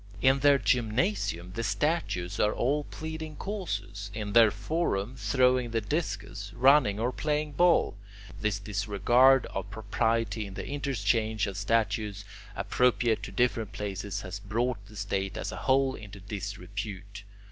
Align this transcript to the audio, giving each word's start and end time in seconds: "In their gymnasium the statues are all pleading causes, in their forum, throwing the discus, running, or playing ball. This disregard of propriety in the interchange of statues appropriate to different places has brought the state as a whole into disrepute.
"In 0.19 0.39
their 0.39 0.57
gymnasium 0.57 1.51
the 1.53 1.61
statues 1.61 2.39
are 2.39 2.55
all 2.55 2.85
pleading 2.85 3.35
causes, 3.35 4.09
in 4.15 4.33
their 4.33 4.49
forum, 4.49 5.13
throwing 5.15 5.69
the 5.69 5.79
discus, 5.79 6.51
running, 6.55 6.99
or 6.99 7.11
playing 7.11 7.51
ball. 7.51 7.95
This 8.39 8.57
disregard 8.57 9.45
of 9.51 9.69
propriety 9.69 10.47
in 10.47 10.55
the 10.55 10.65
interchange 10.67 11.45
of 11.45 11.55
statues 11.55 12.25
appropriate 12.55 13.21
to 13.21 13.31
different 13.31 13.73
places 13.73 14.21
has 14.21 14.39
brought 14.39 14.83
the 14.87 14.95
state 14.95 15.37
as 15.37 15.51
a 15.51 15.55
whole 15.57 15.93
into 15.93 16.19
disrepute. 16.19 17.21